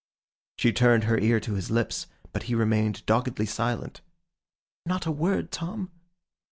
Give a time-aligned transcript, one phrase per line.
[0.57, 4.01] She turned her ear to his lips, but he remained doggedly silent.
[4.83, 5.91] 'Not a word, Tom?